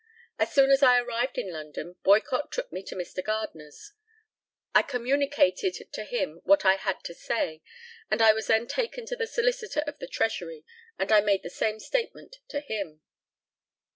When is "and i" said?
8.09-8.33, 10.97-11.21